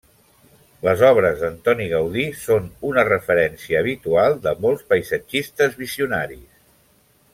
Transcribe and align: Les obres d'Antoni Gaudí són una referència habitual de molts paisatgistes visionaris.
Les 0.85 1.01
obres 1.09 1.35
d'Antoni 1.43 1.85
Gaudí 1.91 2.23
són 2.45 2.65
una 2.93 3.03
referència 3.09 3.83
habitual 3.85 4.39
de 4.47 4.55
molts 4.65 4.89
paisatgistes 4.95 5.79
visionaris. 5.85 6.49